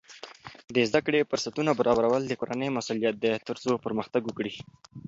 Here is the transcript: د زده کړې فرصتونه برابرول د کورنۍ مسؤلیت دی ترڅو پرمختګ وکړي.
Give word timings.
د 0.73 0.75
زده 0.89 0.99
کړې 1.05 1.27
فرصتونه 1.29 1.71
برابرول 1.79 2.23
د 2.27 2.33
کورنۍ 2.39 2.69
مسؤلیت 2.77 3.15
دی 3.23 3.31
ترڅو 3.47 3.71
پرمختګ 3.85 4.21
وکړي. 4.25 4.53